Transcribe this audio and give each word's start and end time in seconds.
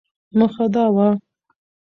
موخه 0.37 0.65
دا 0.73 0.85
وه، 0.95 1.07